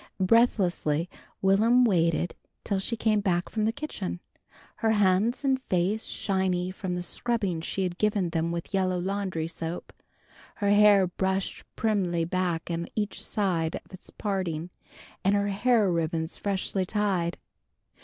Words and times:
Breathlessly 0.19 1.11
Will'm 1.43 1.85
waited 1.85 2.33
till 2.63 2.79
she 2.79 2.97
came 2.97 3.19
back 3.19 3.49
from 3.49 3.65
the 3.65 3.71
kitchen, 3.71 4.19
her 4.77 4.93
hands 4.93 5.43
and 5.43 5.61
face 5.69 6.05
shining 6.05 6.71
from 6.73 6.95
the 6.95 7.03
scrubbing 7.03 7.61
she 7.61 7.83
had 7.83 7.99
given 7.99 8.31
them 8.31 8.51
with 8.51 8.73
yellow 8.73 8.97
laundry 8.99 9.47
soap, 9.47 9.93
her 10.55 10.71
hair 10.71 11.05
brushed 11.05 11.63
primly 11.75 12.25
back 12.25 12.71
on 12.71 12.87
each 12.95 13.23
side 13.23 13.75
of 13.75 13.93
its 13.93 14.09
parting 14.09 14.71
and 15.23 15.35
her 15.35 15.49
hair 15.49 15.91
ribbons 15.91 16.35
freshly 16.35 16.83
tied. 16.83 17.37